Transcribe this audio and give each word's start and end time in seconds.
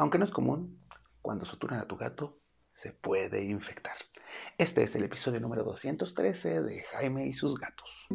Aunque 0.00 0.16
no 0.16 0.24
es 0.24 0.30
común, 0.30 0.80
cuando 1.20 1.44
suturan 1.44 1.80
a 1.80 1.88
tu 1.88 1.96
gato, 1.96 2.38
se 2.72 2.92
puede 2.92 3.42
infectar. 3.42 3.96
Este 4.56 4.84
es 4.84 4.94
el 4.94 5.02
episodio 5.02 5.40
número 5.40 5.64
213 5.64 6.62
de 6.62 6.82
Jaime 6.84 7.26
y 7.26 7.32
sus 7.32 7.58
gatos. 7.58 8.06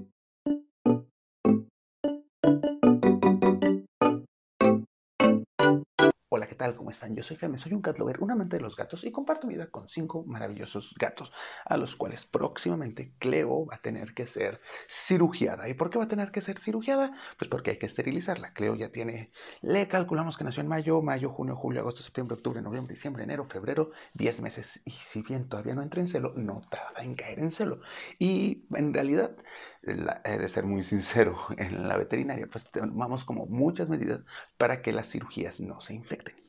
Yo 7.10 7.24
soy 7.24 7.38
Jaime, 7.38 7.58
soy 7.58 7.74
un 7.74 7.82
cat 7.82 7.98
lover, 7.98 8.22
un 8.22 8.32
amante 8.32 8.58
de 8.58 8.62
los 8.62 8.76
gatos 8.76 9.04
y 9.04 9.12
comparto 9.12 9.48
vida 9.48 9.68
con 9.68 9.88
cinco 9.88 10.24
maravillosos 10.26 10.94
gatos, 10.98 11.34
a 11.66 11.76
los 11.76 11.96
cuales 11.96 12.26
próximamente 12.26 13.14
Cleo 13.20 13.66
va 13.66 13.76
a 13.76 13.82
tener 13.82 14.14
que 14.14 14.28
ser 14.28 14.62
cirugiada. 14.88 15.68
¿Y 15.68 15.74
por 15.74 15.90
qué 15.90 15.98
va 15.98 16.06
a 16.06 16.08
tener 16.08 16.32
que 16.32 16.42
ser 16.42 16.60
cirugiada? 16.60 17.12
Pues 17.38 17.50
porque 17.50 17.72
hay 17.72 17.78
que 17.78 17.88
esterilizarla. 17.88 18.54
Cleo 18.54 18.76
ya 18.76 18.90
tiene, 18.90 19.32
le 19.62 19.88
calculamos 19.88 20.38
que 20.38 20.44
nació 20.44 20.62
en 20.62 20.68
mayo, 20.68 21.02
mayo, 21.02 21.30
junio, 21.30 21.56
julio, 21.56 21.82
agosto, 21.82 22.04
septiembre, 22.04 22.36
octubre, 22.36 22.62
noviembre, 22.62 22.94
diciembre, 22.94 23.24
enero, 23.24 23.46
febrero, 23.50 23.92
10 24.14 24.42
meses. 24.42 24.82
Y 24.86 24.92
si 24.92 25.24
bien 25.24 25.50
todavía 25.50 25.76
no 25.76 25.82
entra 25.82 26.00
en 26.00 26.08
celo, 26.08 26.34
no 26.36 26.62
tarda 26.70 27.04
en 27.04 27.16
caer 27.16 27.40
en 27.40 27.52
celo. 27.52 27.82
Y 28.20 28.66
en 28.74 28.94
realidad, 28.94 29.36
he 29.82 30.38
de 30.38 30.48
ser 30.48 30.66
muy 30.66 30.84
sincero, 30.84 31.38
en 31.58 31.88
la 31.88 31.98
veterinaria, 31.98 32.48
pues 32.48 32.70
tomamos 32.72 33.24
como 33.24 33.46
muchas 33.48 33.90
medidas 33.90 34.22
para 34.58 34.82
que 34.82 34.94
las 34.94 35.10
cirugías 35.10 35.60
no 35.60 35.82
se 35.82 35.94
infecten. 35.94 36.43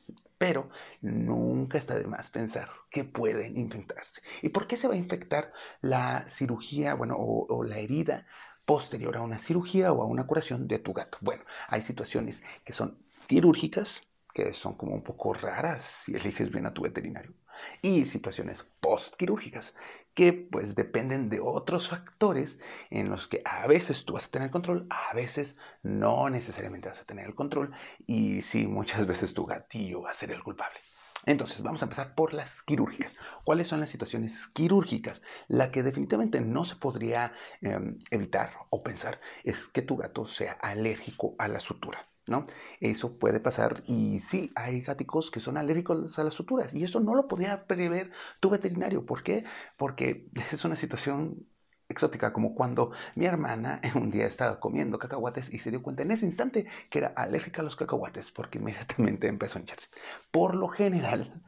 Pero 0.44 0.68
nunca 1.00 1.78
está 1.78 1.98
de 1.98 2.06
más 2.06 2.30
pensar 2.30 2.68
que 2.90 3.02
pueden 3.02 3.56
infectarse. 3.56 4.20
¿Y 4.42 4.50
por 4.50 4.66
qué 4.66 4.76
se 4.76 4.86
va 4.86 4.92
a 4.92 4.98
infectar 4.98 5.54
la 5.80 6.28
cirugía, 6.28 6.92
bueno, 6.92 7.16
o, 7.18 7.64
la 7.64 7.78
herida 7.78 8.26
posterior 8.66 9.16
a 9.16 9.22
una 9.22 9.38
cirugía 9.38 9.90
o 9.90 10.02
a 10.02 10.06
una 10.06 10.26
curación 10.26 10.68
de 10.68 10.78
tu 10.80 10.92
gato? 10.92 11.16
Bueno, 11.22 11.44
hay 11.68 11.80
situaciones 11.80 12.42
que 12.62 12.74
son 12.74 12.98
quirúrgicas, 13.26 14.06
que 14.34 14.52
son 14.52 14.74
como 14.74 14.94
un 14.94 15.02
poco 15.02 15.32
raras 15.32 15.82
si 16.04 16.14
eliges 16.14 16.50
bien 16.50 16.66
a 16.66 16.74
tu 16.74 16.82
veterinario 16.82 17.32
y 17.82 18.04
situaciones 18.04 18.64
postquirúrgicas 18.80 19.74
que 20.14 20.32
pues 20.32 20.74
dependen 20.74 21.28
de 21.28 21.40
otros 21.40 21.88
factores 21.88 22.60
en 22.90 23.10
los 23.10 23.26
que 23.26 23.42
a 23.44 23.66
veces 23.66 24.04
tú 24.04 24.14
vas 24.14 24.26
a 24.26 24.30
tener 24.30 24.50
control, 24.50 24.86
a 24.90 25.14
veces 25.14 25.56
no 25.82 26.30
necesariamente 26.30 26.88
vas 26.88 27.00
a 27.00 27.04
tener 27.04 27.26
el 27.26 27.34
control 27.34 27.72
y 28.06 28.42
sí, 28.42 28.66
muchas 28.66 29.06
veces 29.06 29.34
tu 29.34 29.44
gatillo 29.46 30.02
va 30.02 30.10
a 30.10 30.14
ser 30.14 30.30
el 30.30 30.42
culpable. 30.42 30.78
Entonces, 31.26 31.62
vamos 31.62 31.80
a 31.80 31.86
empezar 31.86 32.14
por 32.14 32.34
las 32.34 32.62
quirúrgicas. 32.62 33.16
¿Cuáles 33.44 33.68
son 33.68 33.80
las 33.80 33.90
situaciones 33.90 34.46
quirúrgicas? 34.48 35.22
La 35.48 35.70
que 35.70 35.82
definitivamente 35.82 36.40
no 36.40 36.64
se 36.64 36.76
podría 36.76 37.32
em, 37.62 37.98
evitar 38.10 38.52
o 38.70 38.82
pensar 38.82 39.20
es 39.42 39.66
que 39.66 39.82
tu 39.82 39.96
gato 39.96 40.26
sea 40.26 40.52
alérgico 40.52 41.34
a 41.38 41.48
la 41.48 41.60
sutura. 41.60 42.06
¿No? 42.26 42.46
Eso 42.80 43.18
puede 43.18 43.40
pasar 43.40 43.82
y 43.86 44.18
sí, 44.20 44.52
hay 44.56 44.80
gaticos 44.82 45.30
que 45.30 45.40
son 45.40 45.56
alérgicos 45.56 46.18
a 46.18 46.24
las 46.24 46.34
suturas 46.34 46.74
y 46.74 46.84
eso 46.84 47.00
no 47.00 47.14
lo 47.14 47.28
podía 47.28 47.66
prever 47.66 48.10
tu 48.40 48.50
veterinario. 48.50 49.04
¿Por 49.06 49.22
qué? 49.22 49.44
Porque 49.76 50.28
es 50.52 50.64
una 50.64 50.76
situación 50.76 51.46
exótica, 51.88 52.32
como 52.32 52.54
cuando 52.54 52.92
mi 53.14 53.26
hermana 53.26 53.80
un 53.94 54.10
día 54.10 54.26
estaba 54.26 54.60
comiendo 54.60 54.98
cacahuates 54.98 55.52
y 55.52 55.58
se 55.58 55.70
dio 55.70 55.82
cuenta 55.82 56.02
en 56.02 56.10
ese 56.10 56.26
instante 56.26 56.66
que 56.90 56.98
era 56.98 57.08
alérgica 57.16 57.62
a 57.62 57.64
los 57.64 57.76
cacahuates 57.76 58.30
porque 58.30 58.58
inmediatamente 58.58 59.28
empezó 59.28 59.58
a 59.58 59.60
hincharse. 59.60 59.88
Por 60.30 60.54
lo 60.54 60.68
general, 60.68 61.42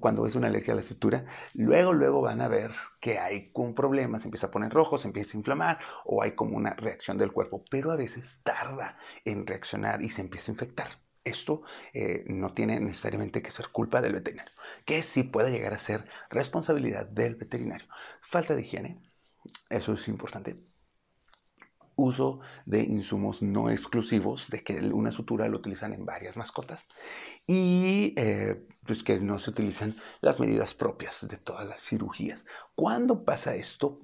cuando 0.00 0.26
es 0.26 0.34
una 0.34 0.48
alergia 0.48 0.72
a 0.74 0.76
la 0.76 0.82
sutura, 0.82 1.24
luego, 1.54 1.92
luego 1.92 2.20
van 2.20 2.40
a 2.40 2.48
ver 2.48 2.72
que 3.00 3.18
hay 3.18 3.50
un 3.54 3.74
problema, 3.74 4.18
se 4.18 4.26
empieza 4.26 4.48
a 4.48 4.50
poner 4.50 4.72
rojo, 4.72 4.98
se 4.98 5.08
empieza 5.08 5.36
a 5.36 5.40
inflamar 5.40 5.78
o 6.04 6.22
hay 6.22 6.32
como 6.32 6.56
una 6.56 6.74
reacción 6.74 7.18
del 7.18 7.32
cuerpo, 7.32 7.64
pero 7.70 7.90
a 7.92 7.96
veces 7.96 8.38
tarda 8.42 8.98
en 9.24 9.46
reaccionar 9.46 10.02
y 10.02 10.10
se 10.10 10.22
empieza 10.22 10.50
a 10.50 10.54
infectar. 10.54 10.88
Esto 11.24 11.62
eh, 11.92 12.24
no 12.26 12.54
tiene 12.54 12.80
necesariamente 12.80 13.42
que 13.42 13.50
ser 13.50 13.68
culpa 13.68 14.00
del 14.00 14.14
veterinario, 14.14 14.52
que 14.86 15.02
sí 15.02 15.22
puede 15.24 15.50
llegar 15.50 15.74
a 15.74 15.78
ser 15.78 16.06
responsabilidad 16.30 17.06
del 17.06 17.36
veterinario. 17.36 17.86
Falta 18.22 18.54
de 18.54 18.62
higiene, 18.62 19.02
eso 19.70 19.92
es 19.92 20.08
importante. 20.08 20.56
Uso 21.96 22.40
de 22.64 22.82
insumos 22.82 23.42
no 23.42 23.70
exclusivos, 23.70 24.50
de 24.50 24.62
que 24.62 24.78
una 24.78 25.10
sutura 25.10 25.48
lo 25.48 25.58
utilizan 25.58 25.92
en 25.92 26.06
varias 26.06 26.36
mascotas 26.36 26.86
y 27.44 28.14
eh, 28.16 28.66
pues 28.86 29.02
que 29.02 29.18
no 29.18 29.40
se 29.40 29.50
utilizan 29.50 29.96
las 30.20 30.38
medidas 30.38 30.74
propias 30.74 31.26
de 31.28 31.38
todas 31.38 31.66
las 31.66 31.82
cirugías. 31.82 32.46
¿Cuándo 32.76 33.24
pasa 33.24 33.56
esto? 33.56 33.98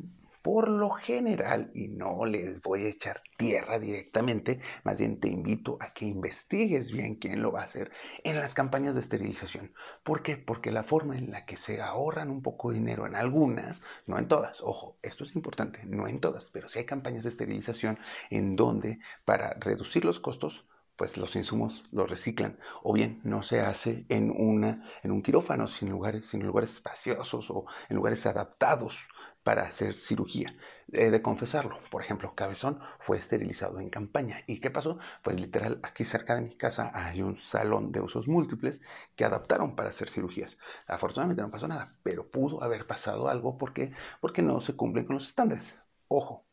Por 0.44 0.68
lo 0.68 0.90
general, 0.90 1.70
y 1.72 1.88
no 1.88 2.26
les 2.26 2.60
voy 2.60 2.84
a 2.84 2.90
echar 2.90 3.22
tierra 3.38 3.78
directamente, 3.78 4.60
más 4.82 5.00
bien 5.00 5.18
te 5.18 5.28
invito 5.28 5.78
a 5.80 5.94
que 5.94 6.04
investigues 6.04 6.92
bien 6.92 7.14
quién 7.14 7.40
lo 7.40 7.50
va 7.50 7.62
a 7.62 7.64
hacer 7.64 7.90
en 8.24 8.38
las 8.38 8.52
campañas 8.52 8.94
de 8.94 9.00
esterilización. 9.00 9.72
¿Por 10.02 10.22
qué? 10.22 10.36
Porque 10.36 10.70
la 10.70 10.82
forma 10.82 11.16
en 11.16 11.30
la 11.30 11.46
que 11.46 11.56
se 11.56 11.80
ahorran 11.80 12.28
un 12.28 12.42
poco 12.42 12.68
de 12.68 12.76
dinero 12.76 13.06
en 13.06 13.14
algunas, 13.14 13.80
no 14.06 14.18
en 14.18 14.28
todas, 14.28 14.60
ojo, 14.60 14.98
esto 15.00 15.24
es 15.24 15.34
importante, 15.34 15.80
no 15.86 16.06
en 16.08 16.20
todas, 16.20 16.50
pero 16.52 16.68
sí 16.68 16.78
hay 16.78 16.84
campañas 16.84 17.24
de 17.24 17.30
esterilización 17.30 17.98
en 18.28 18.54
donde 18.54 18.98
para 19.24 19.54
reducir 19.54 20.04
los 20.04 20.20
costos, 20.20 20.66
pues 20.96 21.16
los 21.16 21.34
insumos 21.36 21.84
los 21.92 22.08
reciclan 22.08 22.58
o 22.82 22.92
bien 22.92 23.20
no 23.24 23.42
se 23.42 23.60
hace 23.60 24.06
en, 24.08 24.30
una, 24.30 24.88
en 25.02 25.10
un 25.10 25.22
quirófano, 25.22 25.66
sin 25.66 25.90
lugares, 25.90 26.26
sin 26.26 26.44
lugares 26.44 26.72
espaciosos 26.74 27.50
o 27.50 27.66
en 27.88 27.96
lugares 27.96 28.26
adaptados 28.26 29.08
para 29.42 29.62
hacer 29.62 29.98
cirugía. 29.98 30.48
He 30.92 31.10
de 31.10 31.22
confesarlo, 31.22 31.78
por 31.90 32.02
ejemplo, 32.02 32.34
Cabezón 32.34 32.80
fue 33.00 33.18
esterilizado 33.18 33.78
en 33.80 33.90
campaña. 33.90 34.42
¿Y 34.46 34.60
qué 34.60 34.70
pasó? 34.70 34.98
Pues 35.22 35.38
literal, 35.40 35.80
aquí 35.82 36.04
cerca 36.04 36.34
de 36.34 36.42
mi 36.42 36.56
casa 36.56 36.90
hay 36.94 37.22
un 37.22 37.36
salón 37.36 37.92
de 37.92 38.00
usos 38.00 38.26
múltiples 38.28 38.80
que 39.16 39.24
adaptaron 39.24 39.76
para 39.76 39.90
hacer 39.90 40.08
cirugías. 40.10 40.58
Afortunadamente 40.86 41.42
no 41.42 41.50
pasó 41.50 41.68
nada, 41.68 41.96
pero 42.02 42.30
pudo 42.30 42.62
haber 42.62 42.86
pasado 42.86 43.28
algo 43.28 43.58
porque, 43.58 43.92
porque 44.20 44.42
no 44.42 44.60
se 44.60 44.76
cumplen 44.76 45.04
con 45.06 45.14
los 45.14 45.26
estándares. 45.26 45.78
Ojo, 46.08 46.46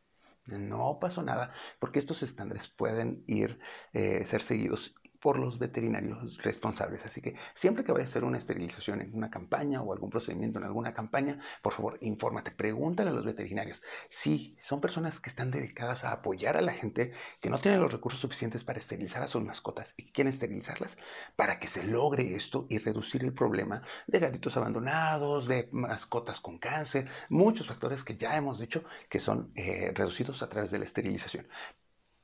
no 0.46 1.00
pasó 1.00 1.24
nada 1.24 1.54
porque 1.80 2.00
estos 2.00 2.24
estándares 2.24 2.68
pueden 2.68 3.24
ir, 3.28 3.60
eh, 3.94 4.26
ser 4.26 4.42
seguidos 4.42 4.96
por 5.22 5.38
los 5.40 5.60
veterinarios 5.60 6.42
responsables. 6.44 7.06
Así 7.06 7.22
que 7.22 7.36
siempre 7.54 7.84
que 7.84 7.92
vayas 7.92 8.10
a 8.10 8.12
hacer 8.12 8.24
una 8.24 8.40
esterilización 8.40 9.02
en 9.02 9.16
una 9.16 9.30
campaña 9.30 9.82
o 9.82 9.94
algún 9.94 10.10
procedimiento 10.10 10.60
en 10.60 10.66
alguna 10.66 10.94
campaña, 10.94 11.40
por 11.62 11.74
favor, 11.74 11.98
infórmate, 12.02 12.52
pregúntale 12.52 13.12
a 13.12 13.14
los 13.14 13.26
veterinarios. 13.26 13.82
Si 14.10 14.58
son 14.62 14.82
personas 14.82 15.20
que 15.20 15.30
están 15.30 15.52
dedicadas 15.52 16.04
a 16.04 16.12
apoyar 16.12 16.58
a 16.58 16.62
la 16.62 16.74
gente 16.74 17.14
que 17.40 17.50
no 17.50 17.60
tiene 17.60 17.78
los 17.78 17.94
recursos 17.94 18.20
suficientes 18.20 18.64
para 18.64 18.80
esterilizar 18.80 19.22
a 19.22 19.28
sus 19.28 19.44
mascotas 19.44 19.94
y 19.96 20.12
quieren 20.12 20.34
esterilizarlas, 20.34 20.98
para 21.36 21.60
que 21.60 21.68
se 21.68 21.84
logre 21.84 22.36
esto 22.36 22.66
y 22.70 22.80
reducir 22.80 23.24
el 23.24 23.34
problema 23.34 23.84
de 24.08 24.20
gatitos 24.20 24.58
abandonados, 24.58 25.48
de 25.48 25.70
mascotas 25.72 26.42
con 26.42 26.58
cáncer, 26.58 27.08
muchos 27.30 27.68
factores 27.68 28.04
que 28.04 28.18
ya 28.18 28.36
hemos 28.36 28.60
dicho 28.60 28.84
que 29.10 29.20
son 29.20 29.52
eh, 29.56 29.92
reducidos 29.94 30.42
a 30.42 30.50
través 30.50 30.72
de 30.72 30.80
la 30.80 30.86
esterilización. 30.86 31.48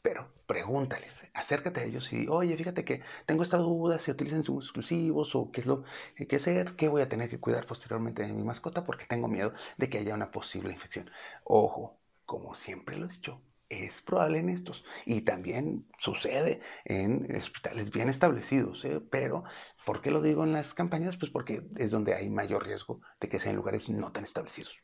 Pero 0.07 0.21
pregúntales, 0.45 1.27
acércate 1.33 1.81
a 1.81 1.83
ellos 1.83 2.13
y, 2.13 2.29
oye, 2.29 2.55
fíjate 2.55 2.85
que 2.85 3.01
tengo 3.25 3.43
esta 3.43 3.57
duda 3.57 3.99
si 3.99 4.09
utilizan 4.11 4.39
insumos 4.39 4.63
exclusivos 4.65 5.35
o 5.35 5.51
qué 5.51 5.59
es 5.59 5.67
lo 5.67 5.83
que 6.29 6.37
hacer, 6.37 6.77
qué 6.77 6.87
voy 6.87 7.01
a 7.01 7.09
tener 7.09 7.29
que 7.29 7.41
cuidar 7.41 7.65
posteriormente 7.65 8.21
de 8.23 8.31
mi 8.31 8.41
mascota 8.43 8.85
porque 8.85 9.05
tengo 9.05 9.27
miedo 9.27 9.51
de 9.77 9.89
que 9.89 9.97
haya 9.97 10.13
una 10.13 10.31
posible 10.31 10.71
infección. 10.71 11.09
Ojo, 11.43 11.99
como 12.25 12.55
siempre 12.55 12.95
lo 12.97 13.07
he 13.07 13.09
dicho, 13.09 13.41
es 13.67 14.01
probable 14.01 14.39
en 14.39 14.47
estos 14.49 14.85
y 15.05 15.21
también 15.23 15.85
sucede 15.99 16.61
en 16.85 17.35
hospitales 17.35 17.91
bien 17.91 18.07
establecidos, 18.07 18.85
¿eh? 18.85 19.01
pero 19.11 19.43
¿por 19.85 20.01
qué 20.01 20.11
lo 20.11 20.21
digo 20.21 20.45
en 20.45 20.53
las 20.53 20.73
campañas? 20.73 21.17
Pues 21.17 21.31
porque 21.33 21.67
es 21.75 21.91
donde 21.91 22.15
hay 22.15 22.29
mayor 22.29 22.65
riesgo 22.65 23.01
de 23.19 23.27
que 23.27 23.39
sean 23.39 23.57
lugares 23.57 23.89
no 23.89 24.13
tan 24.13 24.23
establecidos 24.23 24.81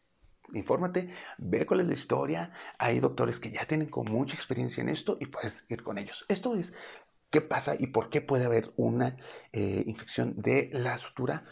infórmate, 0.53 1.13
ve 1.37 1.65
cuál 1.65 1.81
es 1.81 1.87
la 1.87 1.93
historia. 1.93 2.51
Hay 2.77 2.99
doctores 2.99 3.39
que 3.39 3.51
ya 3.51 3.65
tienen 3.65 3.89
con 3.89 4.11
mucha 4.11 4.35
experiencia 4.35 4.81
en 4.81 4.89
esto 4.89 5.17
y 5.19 5.27
puedes 5.27 5.63
ir 5.69 5.83
con 5.83 5.97
ellos. 5.97 6.25
Esto 6.27 6.55
es 6.55 6.73
qué 7.29 7.41
pasa 7.41 7.75
y 7.77 7.87
por 7.87 8.09
qué 8.09 8.21
puede 8.21 8.45
haber 8.45 8.71
una 8.75 9.17
eh, 9.51 9.83
infección 9.87 10.35
de 10.37 10.69
la 10.71 10.97
sutura 10.99 11.45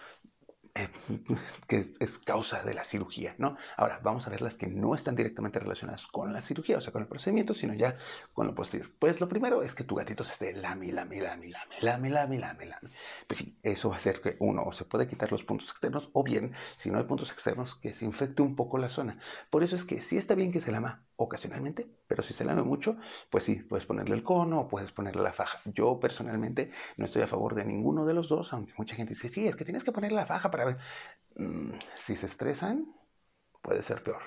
eh, 0.75 0.87
que 1.67 1.93
es 1.99 2.17
causa 2.19 2.63
de 2.63 2.73
la 2.73 2.83
cirugía, 2.83 3.35
¿no? 3.37 3.57
Ahora, 3.77 3.99
vamos 4.03 4.27
a 4.27 4.29
ver 4.29 4.41
las 4.41 4.55
que 4.55 4.67
no 4.67 4.95
están 4.95 5.15
directamente 5.15 5.59
relacionadas 5.59 6.07
con 6.07 6.33
la 6.33 6.41
cirugía, 6.41 6.77
o 6.77 6.81
sea, 6.81 6.93
con 6.93 7.01
el 7.01 7.07
procedimiento, 7.07 7.53
sino 7.53 7.73
ya 7.73 7.97
con 8.33 8.47
lo 8.47 8.55
posterior. 8.55 8.89
Pues 8.99 9.19
lo 9.19 9.27
primero 9.27 9.63
es 9.63 9.75
que 9.75 9.83
tu 9.83 9.95
gatito 9.95 10.23
se 10.23 10.33
esté 10.33 10.53
lami, 10.53 10.91
lami, 10.91 11.19
lami, 11.19 11.49
lami, 11.49 11.75
lami, 11.81 12.09
lami, 12.09 12.37
lami, 12.37 12.65
lami. 12.65 12.89
Pues 13.27 13.39
sí, 13.39 13.57
eso 13.63 13.89
va 13.89 13.95
a 13.95 13.97
hacer 13.97 14.21
que 14.21 14.37
uno 14.39 14.63
o 14.63 14.71
se 14.73 14.85
puede 14.85 15.07
quitar 15.07 15.31
los 15.31 15.43
puntos 15.43 15.69
externos, 15.69 16.09
o 16.13 16.23
bien, 16.23 16.53
si 16.77 16.89
no 16.89 16.97
hay 16.97 17.03
puntos 17.05 17.31
externos, 17.31 17.75
que 17.75 17.93
se 17.93 18.05
infecte 18.05 18.41
un 18.41 18.55
poco 18.55 18.77
la 18.77 18.89
zona. 18.89 19.19
Por 19.49 19.63
eso 19.63 19.75
es 19.75 19.83
que 19.85 20.01
sí 20.01 20.17
está 20.17 20.35
bien 20.35 20.51
que 20.51 20.61
se 20.61 20.71
lama 20.71 21.03
ocasionalmente, 21.15 21.87
pero 22.07 22.23
si 22.23 22.33
se 22.33 22.45
lame 22.45 22.63
mucho, 22.63 22.97
pues 23.29 23.43
sí, 23.43 23.55
puedes 23.55 23.85
ponerle 23.85 24.15
el 24.15 24.23
cono 24.23 24.61
o 24.61 24.67
puedes 24.67 24.91
ponerle 24.91 25.21
la 25.21 25.33
faja. 25.33 25.59
Yo 25.65 25.99
personalmente 25.99 26.71
no 26.97 27.05
estoy 27.05 27.21
a 27.21 27.27
favor 27.27 27.55
de 27.55 27.65
ninguno 27.65 28.05
de 28.05 28.13
los 28.13 28.29
dos, 28.29 28.53
aunque 28.53 28.73
mucha 28.77 28.95
gente 28.95 29.13
dice, 29.13 29.29
sí, 29.29 29.47
es 29.47 29.55
que 29.55 29.65
tienes 29.65 29.83
que 29.83 29.91
ponerle 29.91 30.17
la 30.17 30.25
faja 30.25 30.49
para 30.51 30.60
Mm, 31.35 31.71
si 31.99 32.15
se 32.15 32.25
estresan, 32.27 32.85
puede 33.61 33.83
ser 33.83 34.03
peor. 34.03 34.21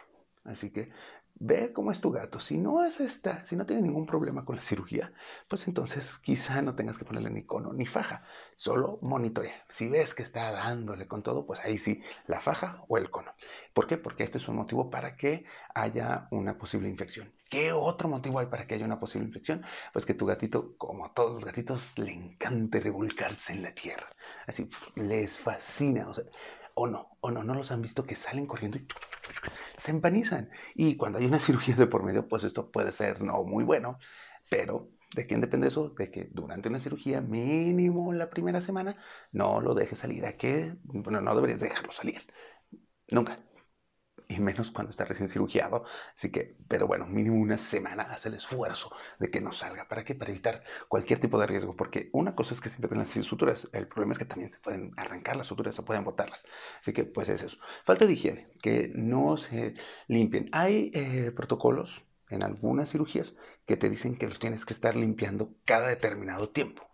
Así 0.44 0.70
que 0.72 0.90
ve 1.34 1.72
cómo 1.72 1.90
es 1.90 2.00
tu 2.00 2.10
gato. 2.10 2.40
Si 2.40 2.58
no 2.58 2.84
es 2.84 3.00
esta, 3.00 3.44
si 3.46 3.56
no 3.56 3.66
tiene 3.66 3.82
ningún 3.82 4.06
problema 4.06 4.44
con 4.44 4.56
la 4.56 4.62
cirugía, 4.62 5.12
pues 5.48 5.66
entonces 5.66 6.18
quizá 6.18 6.62
no 6.62 6.74
tengas 6.74 6.98
que 6.98 7.04
ponerle 7.04 7.30
ni 7.30 7.44
cono 7.44 7.72
ni 7.72 7.86
faja, 7.86 8.24
solo 8.54 8.98
monitorea. 9.02 9.64
Si 9.68 9.88
ves 9.88 10.14
que 10.14 10.22
está 10.22 10.50
dándole 10.52 11.06
con 11.08 11.22
todo, 11.22 11.46
pues 11.46 11.60
ahí 11.60 11.78
sí, 11.78 12.02
la 12.26 12.40
faja 12.40 12.84
o 12.88 12.98
el 12.98 13.10
cono. 13.10 13.32
¿Por 13.72 13.86
qué? 13.86 13.96
Porque 13.96 14.22
este 14.22 14.38
es 14.38 14.48
un 14.48 14.56
motivo 14.56 14.90
para 14.90 15.16
que 15.16 15.44
haya 15.74 16.28
una 16.30 16.56
posible 16.56 16.88
infección. 16.88 17.32
¿Qué 17.50 17.72
otro 17.72 18.08
motivo 18.08 18.38
hay 18.38 18.46
para 18.46 18.66
que 18.66 18.74
haya 18.74 18.84
una 18.84 18.98
posible 19.00 19.26
infección? 19.26 19.64
Pues 19.92 20.06
que 20.06 20.14
tu 20.14 20.26
gatito, 20.26 20.76
como 20.76 21.12
todos 21.12 21.34
los 21.34 21.44
gatitos, 21.44 21.96
le 21.98 22.12
encante 22.12 22.80
revolcarse 22.80 23.52
en 23.52 23.62
la 23.62 23.74
tierra. 23.74 24.08
Así, 24.46 24.68
les 24.96 25.40
fascina. 25.40 26.08
O 26.08 26.14
o 26.74 26.86
no, 26.86 27.16
o 27.20 27.30
no, 27.30 27.44
no 27.44 27.54
los 27.54 27.70
han 27.70 27.82
visto 27.82 28.04
que 28.04 28.16
salen 28.16 28.46
corriendo 28.46 28.78
y 28.78 28.86
se 29.84 29.90
empanizan. 29.90 30.50
Y 30.74 30.96
cuando 30.96 31.18
hay 31.18 31.26
una 31.26 31.38
cirugía 31.40 31.76
de 31.76 31.86
por 31.86 32.02
medio, 32.04 32.26
pues 32.28 32.44
esto 32.44 32.70
puede 32.70 32.92
ser 32.92 33.20
no 33.22 33.44
muy 33.44 33.64
bueno, 33.64 33.98
pero 34.50 34.90
¿de 35.14 35.26
quién 35.26 35.40
depende 35.42 35.68
eso? 35.68 35.90
De 35.90 36.10
que 36.10 36.28
durante 36.32 36.68
una 36.68 36.80
cirugía, 36.80 37.20
mínimo 37.20 38.12
la 38.14 38.30
primera 38.30 38.60
semana, 38.62 38.96
no 39.32 39.60
lo 39.60 39.74
dejes 39.74 39.98
salir. 39.98 40.24
¿A 40.26 40.36
qué? 40.36 40.74
Bueno, 40.84 41.20
no 41.20 41.34
deberías 41.34 41.60
dejarlo 41.60 41.92
salir. 41.92 42.22
Nunca 43.10 43.38
y 44.28 44.40
menos 44.40 44.70
cuando 44.70 44.90
está 44.90 45.04
recién 45.04 45.28
cirugiado. 45.28 45.84
Así 46.14 46.30
que, 46.30 46.56
pero 46.68 46.86
bueno, 46.86 47.06
mínimo 47.06 47.36
una 47.36 47.58
semana 47.58 48.04
haz 48.04 48.26
el 48.26 48.34
esfuerzo 48.34 48.90
de 49.18 49.30
que 49.30 49.40
no 49.40 49.52
salga. 49.52 49.88
¿Para 49.88 50.04
qué? 50.04 50.14
Para 50.14 50.30
evitar 50.30 50.64
cualquier 50.88 51.20
tipo 51.20 51.38
de 51.38 51.46
riesgo. 51.46 51.76
Porque 51.76 52.10
una 52.12 52.34
cosa 52.34 52.54
es 52.54 52.60
que 52.60 52.70
siempre 52.70 52.88
ven 52.88 53.00
las 53.00 53.10
suturas, 53.10 53.68
el 53.72 53.86
problema 53.88 54.12
es 54.12 54.18
que 54.18 54.24
también 54.24 54.50
se 54.50 54.58
pueden 54.58 54.92
arrancar 54.96 55.36
las 55.36 55.46
suturas 55.46 55.78
o 55.78 55.84
pueden 55.84 56.04
botarlas. 56.04 56.44
Así 56.80 56.92
que, 56.92 57.04
pues 57.04 57.28
es 57.28 57.42
eso. 57.42 57.58
Falta 57.84 58.06
de 58.06 58.12
higiene, 58.12 58.48
que 58.62 58.90
no 58.94 59.36
se 59.36 59.74
limpien. 60.08 60.48
Hay 60.52 60.90
eh, 60.94 61.32
protocolos 61.34 62.04
en 62.28 62.42
algunas 62.42 62.90
cirugías 62.90 63.34
que 63.66 63.76
te 63.76 63.90
dicen 63.90 64.16
que 64.16 64.26
los 64.26 64.38
tienes 64.38 64.64
que 64.64 64.72
estar 64.72 64.96
limpiando 64.96 65.50
cada 65.64 65.88
determinado 65.88 66.48
tiempo. 66.48 66.93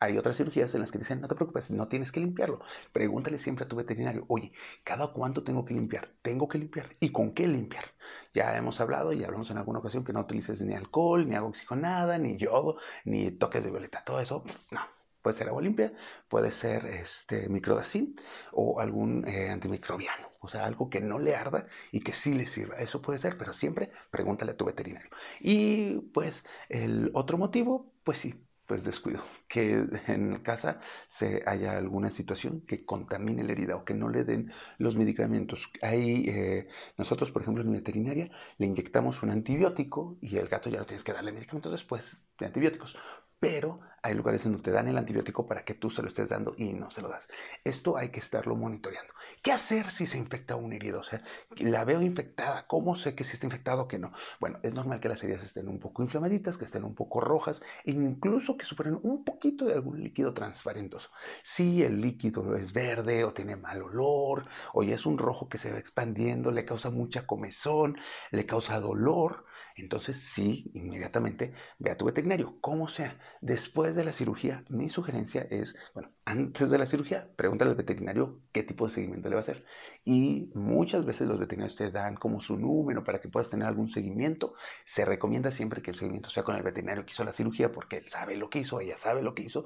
Hay 0.00 0.16
otras 0.18 0.36
cirugías 0.38 0.74
en 0.74 0.80
las 0.80 0.90
que 0.90 0.98
dicen, 0.98 1.20
no 1.20 1.28
te 1.28 1.34
preocupes, 1.34 1.70
no 1.70 1.86
tienes 1.88 2.10
que 2.10 2.20
limpiarlo. 2.20 2.60
Pregúntale 2.92 3.38
siempre 3.38 3.66
a 3.66 3.68
tu 3.68 3.76
veterinario, 3.76 4.24
oye, 4.28 4.52
¿cada 4.82 5.12
cuánto 5.12 5.44
tengo 5.44 5.64
que 5.64 5.74
limpiar? 5.74 6.10
Tengo 6.22 6.48
que 6.48 6.58
limpiar. 6.58 6.96
¿Y 7.00 7.12
con 7.12 7.34
qué 7.34 7.46
limpiar? 7.46 7.84
Ya 8.32 8.56
hemos 8.56 8.80
hablado 8.80 9.12
y 9.12 9.22
hablamos 9.24 9.50
en 9.50 9.58
alguna 9.58 9.80
ocasión 9.80 10.04
que 10.04 10.12
no 10.12 10.20
utilices 10.20 10.62
ni 10.62 10.74
alcohol, 10.74 11.28
ni 11.28 11.36
agua 11.36 11.50
oxigenada, 11.50 12.18
ni 12.18 12.36
yodo, 12.38 12.78
ni 13.04 13.30
toques 13.30 13.62
de 13.64 13.70
violeta. 13.70 14.02
Todo 14.04 14.20
eso, 14.20 14.44
no. 14.70 14.80
Puede 15.22 15.36
ser 15.36 15.48
agua 15.48 15.60
limpia, 15.60 15.92
puede 16.28 16.50
ser 16.50 16.86
este, 16.86 17.48
microdacin 17.50 18.18
o 18.52 18.80
algún 18.80 19.28
eh, 19.28 19.50
antimicrobiano. 19.50 20.30
O 20.40 20.48
sea, 20.48 20.64
algo 20.64 20.88
que 20.88 21.00
no 21.00 21.18
le 21.18 21.36
arda 21.36 21.66
y 21.92 22.00
que 22.00 22.12
sí 22.14 22.32
le 22.32 22.46
sirva. 22.46 22.76
Eso 22.76 23.02
puede 23.02 23.18
ser, 23.18 23.36
pero 23.36 23.52
siempre 23.52 23.90
pregúntale 24.10 24.52
a 24.52 24.56
tu 24.56 24.64
veterinario. 24.64 25.10
Y 25.40 26.00
pues 26.14 26.46
el 26.70 27.10
otro 27.14 27.36
motivo, 27.36 27.92
pues 28.02 28.18
sí, 28.18 28.34
pues 28.70 28.84
descuido, 28.84 29.24
que 29.48 29.84
en 30.06 30.44
casa 30.44 30.78
se 31.08 31.42
haya 31.44 31.76
alguna 31.76 32.08
situación 32.12 32.60
que 32.68 32.84
contamine 32.84 33.42
la 33.42 33.50
herida 33.50 33.74
o 33.74 33.84
que 33.84 33.94
no 33.94 34.08
le 34.08 34.22
den 34.22 34.52
los 34.78 34.94
medicamentos. 34.94 35.68
Hay, 35.82 36.28
eh, 36.28 36.68
nosotros, 36.96 37.32
por 37.32 37.42
ejemplo, 37.42 37.64
en 37.64 37.70
mi 37.70 37.78
veterinaria 37.78 38.30
le 38.58 38.66
inyectamos 38.66 39.24
un 39.24 39.30
antibiótico 39.30 40.18
y 40.20 40.36
el 40.36 40.46
gato 40.46 40.70
ya 40.70 40.78
no 40.78 40.86
tienes 40.86 41.02
que 41.02 41.12
darle 41.12 41.32
medicamentos 41.32 41.72
después 41.72 42.22
de 42.38 42.46
antibióticos 42.46 42.96
pero 43.40 43.80
hay 44.02 44.14
lugares 44.14 44.44
en 44.44 44.52
donde 44.52 44.64
te 44.64 44.70
dan 44.70 44.88
el 44.88 44.96
antibiótico 44.96 45.46
para 45.46 45.64
que 45.64 45.74
tú 45.74 45.90
se 45.90 46.02
lo 46.02 46.08
estés 46.08 46.30
dando 46.30 46.54
y 46.56 46.72
no 46.72 46.90
se 46.90 47.02
lo 47.02 47.08
das. 47.08 47.28
Esto 47.64 47.96
hay 47.96 48.10
que 48.10 48.20
estarlo 48.20 48.56
monitoreando. 48.56 49.12
¿Qué 49.42 49.52
hacer 49.52 49.90
si 49.90 50.06
se 50.06 50.18
infecta 50.18 50.56
un 50.56 50.72
herido? 50.72 51.00
O 51.00 51.02
sea, 51.02 51.22
la 51.56 51.84
veo 51.84 52.00
infectada, 52.02 52.66
¿cómo 52.66 52.94
sé 52.94 53.14
que 53.14 53.24
si 53.24 53.32
está 53.32 53.46
infectado 53.46 53.82
o 53.82 53.88
que 53.88 53.98
no? 53.98 54.12
Bueno, 54.38 54.58
es 54.62 54.74
normal 54.74 55.00
que 55.00 55.08
las 55.08 55.22
heridas 55.22 55.44
estén 55.44 55.68
un 55.68 55.78
poco 55.78 56.02
inflamaditas, 56.02 56.56
que 56.56 56.64
estén 56.64 56.84
un 56.84 56.94
poco 56.94 57.20
rojas 57.20 57.62
e 57.84 57.90
incluso 57.90 58.56
que 58.56 58.64
superen 58.64 58.98
un 59.02 59.24
poquito 59.24 59.66
de 59.66 59.74
algún 59.74 60.02
líquido 60.02 60.32
transparentoso. 60.32 61.10
Si 61.42 61.82
el 61.82 62.00
líquido 62.00 62.56
es 62.56 62.72
verde 62.72 63.24
o 63.24 63.32
tiene 63.32 63.56
mal 63.56 63.82
olor 63.82 64.46
o 64.72 64.82
ya 64.82 64.94
es 64.94 65.06
un 65.06 65.18
rojo 65.18 65.48
que 65.48 65.58
se 65.58 65.72
va 65.72 65.78
expandiendo, 65.78 66.50
le 66.50 66.64
causa 66.64 66.90
mucha 66.90 67.26
comezón, 67.26 67.98
le 68.30 68.46
causa 68.46 68.80
dolor, 68.80 69.44
entonces 69.80 70.16
sí, 70.18 70.70
inmediatamente 70.74 71.52
ve 71.78 71.90
a 71.90 71.96
tu 71.96 72.04
veterinario, 72.04 72.58
como 72.60 72.88
sea. 72.88 73.18
Después 73.40 73.94
de 73.94 74.04
la 74.04 74.12
cirugía, 74.12 74.64
mi 74.68 74.88
sugerencia 74.88 75.46
es, 75.50 75.76
bueno, 75.94 76.10
antes 76.24 76.70
de 76.70 76.78
la 76.78 76.86
cirugía, 76.86 77.28
pregúntale 77.36 77.70
al 77.70 77.76
veterinario 77.76 78.40
qué 78.52 78.62
tipo 78.62 78.86
de 78.86 78.94
seguimiento 78.94 79.28
le 79.28 79.34
va 79.36 79.40
a 79.40 79.42
hacer. 79.42 79.64
Y 80.04 80.50
muchas 80.54 81.04
veces 81.04 81.28
los 81.28 81.38
veterinarios 81.38 81.76
te 81.76 81.90
dan 81.90 82.16
como 82.16 82.40
su 82.40 82.56
número 82.56 83.04
para 83.04 83.20
que 83.20 83.28
puedas 83.28 83.50
tener 83.50 83.66
algún 83.66 83.88
seguimiento. 83.88 84.54
Se 84.84 85.04
recomienda 85.04 85.50
siempre 85.50 85.82
que 85.82 85.90
el 85.90 85.96
seguimiento 85.96 86.30
sea 86.30 86.42
con 86.42 86.56
el 86.56 86.62
veterinario 86.62 87.04
que 87.04 87.12
hizo 87.12 87.24
la 87.24 87.32
cirugía 87.32 87.72
porque 87.72 87.98
él 87.98 88.06
sabe 88.06 88.36
lo 88.36 88.50
que 88.50 88.60
hizo, 88.60 88.80
ella 88.80 88.96
sabe 88.96 89.22
lo 89.22 89.34
que 89.34 89.42
hizo 89.42 89.64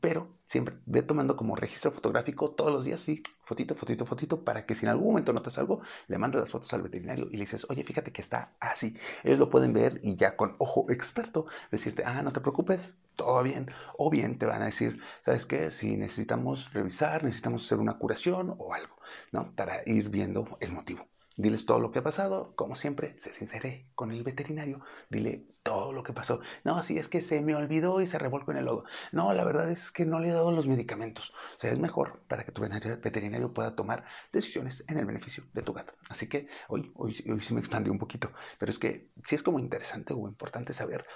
pero 0.00 0.28
siempre 0.44 0.76
ve 0.86 1.02
tomando 1.02 1.36
como 1.36 1.56
registro 1.56 1.90
fotográfico 1.92 2.50
todos 2.52 2.72
los 2.72 2.84
días, 2.84 3.00
sí, 3.00 3.22
fotito, 3.44 3.74
fotito, 3.74 4.06
fotito, 4.06 4.44
para 4.44 4.66
que 4.66 4.74
si 4.74 4.86
en 4.86 4.90
algún 4.90 5.08
momento 5.08 5.32
notas 5.32 5.58
algo, 5.58 5.82
le 6.08 6.18
mandas 6.18 6.42
las 6.42 6.50
fotos 6.50 6.72
al 6.72 6.82
veterinario 6.82 7.26
y 7.30 7.34
le 7.34 7.40
dices, 7.40 7.66
oye, 7.68 7.84
fíjate 7.84 8.12
que 8.12 8.22
está 8.22 8.54
así. 8.60 8.96
Ellos 9.24 9.38
lo 9.38 9.50
pueden 9.50 9.72
ver 9.72 10.00
y 10.02 10.16
ya 10.16 10.36
con 10.36 10.54
ojo 10.58 10.86
experto 10.90 11.46
decirte, 11.70 12.04
ah, 12.04 12.22
no 12.22 12.32
te 12.32 12.40
preocupes, 12.40 12.96
todo 13.16 13.42
bien. 13.42 13.70
O 13.96 14.10
bien 14.10 14.38
te 14.38 14.46
van 14.46 14.62
a 14.62 14.66
decir, 14.66 15.00
¿sabes 15.22 15.46
qué? 15.46 15.70
Si 15.70 15.96
necesitamos 15.96 16.72
revisar, 16.72 17.24
necesitamos 17.24 17.64
hacer 17.64 17.78
una 17.78 17.98
curación 17.98 18.54
o 18.58 18.74
algo, 18.74 18.96
¿no? 19.32 19.54
Para 19.54 19.82
ir 19.86 20.08
viendo 20.10 20.56
el 20.60 20.72
motivo. 20.72 21.06
Diles 21.40 21.64
todo 21.64 21.80
lo 21.80 21.90
que 21.90 22.00
ha 22.00 22.02
pasado, 22.02 22.54
como 22.54 22.74
siempre, 22.74 23.18
sé 23.18 23.32
sincere 23.32 23.88
con 23.94 24.10
el 24.10 24.22
veterinario, 24.22 24.80
dile 25.08 25.46
todo 25.62 25.92
lo 25.92 26.02
que 26.02 26.12
pasó. 26.12 26.40
No, 26.64 26.82
si 26.82 26.98
es 26.98 27.08
que 27.08 27.22
se 27.22 27.40
me 27.40 27.54
olvidó 27.54 28.00
y 28.02 28.06
se 28.06 28.18
revolcó 28.18 28.50
en 28.50 28.58
el 28.58 28.66
lodo. 28.66 28.84
No, 29.12 29.32
la 29.32 29.44
verdad 29.44 29.70
es 29.70 29.90
que 29.90 30.04
no 30.04 30.20
le 30.20 30.28
he 30.28 30.32
dado 30.32 30.52
los 30.52 30.66
medicamentos. 30.66 31.30
O 31.56 31.60
sea, 31.60 31.72
es 31.72 31.78
mejor 31.78 32.22
para 32.28 32.44
que 32.44 32.52
tu 32.52 32.60
veterinario 32.62 33.54
pueda 33.54 33.74
tomar 33.74 34.04
decisiones 34.32 34.84
en 34.86 34.98
el 34.98 35.06
beneficio 35.06 35.44
de 35.54 35.62
tu 35.62 35.72
gato. 35.72 35.94
Así 36.10 36.28
que 36.28 36.48
hoy, 36.68 36.92
hoy, 36.94 37.16
hoy 37.30 37.40
sí 37.40 37.54
me 37.54 37.60
expandí 37.60 37.90
un 37.90 37.98
poquito, 37.98 38.32
pero 38.58 38.70
es 38.70 38.78
que 38.78 39.10
sí 39.24 39.34
es 39.34 39.42
como 39.42 39.58
interesante 39.58 40.12
o 40.12 40.28
importante 40.28 40.74
saber 40.74 41.06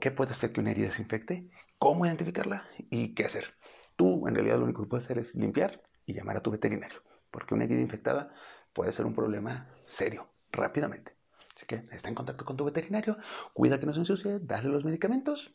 qué 0.00 0.10
puede 0.10 0.32
hacer 0.32 0.52
que 0.52 0.60
una 0.60 0.70
herida 0.70 0.90
se 0.90 1.02
infecte, 1.02 1.48
cómo 1.78 2.06
identificarla 2.06 2.68
y 2.90 3.14
qué 3.14 3.24
hacer. 3.24 3.54
Tú, 3.96 4.26
en 4.28 4.34
realidad, 4.34 4.58
lo 4.58 4.64
único 4.64 4.82
que 4.82 4.88
puedes 4.88 5.04
hacer 5.06 5.18
es 5.18 5.34
limpiar 5.34 5.82
y 6.06 6.14
llamar 6.14 6.36
a 6.36 6.42
tu 6.42 6.50
veterinario, 6.50 7.02
porque 7.30 7.54
una 7.54 7.64
herida 7.64 7.80
infectada 7.80 8.34
puede 8.72 8.92
ser 8.92 9.06
un 9.06 9.14
problema 9.14 9.68
serio 9.86 10.28
rápidamente. 10.50 11.14
Así 11.54 11.66
que 11.66 11.84
está 11.92 12.08
en 12.08 12.14
contacto 12.14 12.44
con 12.44 12.56
tu 12.56 12.64
veterinario, 12.64 13.18
cuida 13.52 13.78
que 13.78 13.86
no 13.86 13.92
se 13.92 14.00
ensucie, 14.00 14.38
dale 14.40 14.68
los 14.68 14.84
medicamentos 14.84 15.54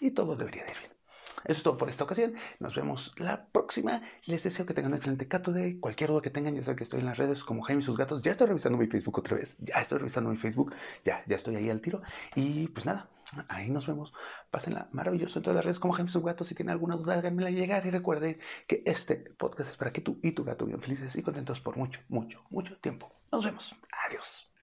y 0.00 0.12
todo 0.12 0.36
debería 0.36 0.68
ir 0.70 0.78
bien. 0.78 0.93
Eso 1.44 1.58
es 1.58 1.62
todo 1.62 1.76
por 1.76 1.88
esta 1.88 2.04
ocasión. 2.04 2.34
Nos 2.58 2.74
vemos 2.74 3.14
la 3.18 3.46
próxima. 3.46 4.02
Les 4.24 4.42
deseo 4.42 4.66
que 4.66 4.74
tengan 4.74 4.92
un 4.92 4.96
excelente 4.96 5.28
cato 5.28 5.52
de 5.52 5.78
cualquier 5.78 6.10
duda 6.10 6.22
que 6.22 6.30
tengan. 6.30 6.54
Ya 6.54 6.62
saben 6.62 6.76
que 6.76 6.84
estoy 6.84 7.00
en 7.00 7.06
las 7.06 7.18
redes 7.18 7.44
como 7.44 7.62
Jaime 7.62 7.82
y 7.82 7.84
sus 7.84 7.96
gatos. 7.96 8.22
Ya 8.22 8.32
estoy 8.32 8.46
revisando 8.46 8.78
mi 8.78 8.86
Facebook 8.86 9.18
otra 9.18 9.36
vez. 9.36 9.56
Ya 9.60 9.74
estoy 9.80 9.98
revisando 9.98 10.30
mi 10.30 10.36
Facebook. 10.36 10.74
Ya, 11.04 11.22
ya 11.26 11.36
estoy 11.36 11.56
ahí 11.56 11.70
al 11.70 11.80
tiro. 11.80 12.02
Y 12.34 12.68
pues 12.68 12.86
nada, 12.86 13.08
ahí 13.48 13.70
nos 13.70 13.86
vemos. 13.86 14.12
Pásenla 14.50 14.88
maravilloso 14.92 15.38
en 15.38 15.42
todas 15.42 15.56
las 15.56 15.64
redes 15.64 15.80
como 15.80 15.94
Jaime 15.94 16.08
y 16.08 16.12
sus 16.12 16.24
gatos. 16.24 16.48
Si 16.48 16.54
tienen 16.54 16.72
alguna 16.72 16.96
duda, 16.96 17.14
háganmela 17.14 17.50
llegar. 17.50 17.84
Y 17.86 17.90
recuerden 17.90 18.38
que 18.66 18.82
este 18.86 19.16
podcast 19.16 19.70
es 19.70 19.76
para 19.76 19.92
que 19.92 20.00
tú 20.00 20.18
y 20.22 20.32
tu 20.32 20.44
gato 20.44 20.66
vivan 20.66 20.80
felices 20.80 21.16
y 21.16 21.22
contentos 21.22 21.60
por 21.60 21.76
mucho, 21.76 22.00
mucho, 22.08 22.42
mucho 22.50 22.76
tiempo. 22.78 23.12
Nos 23.30 23.44
vemos. 23.44 23.74
Adiós. 24.06 24.53